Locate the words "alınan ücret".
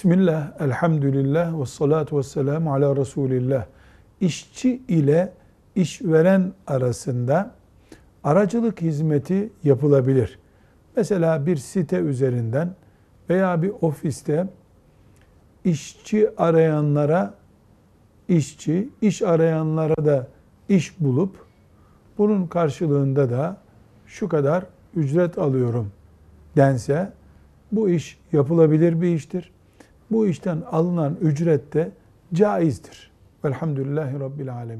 30.70-31.72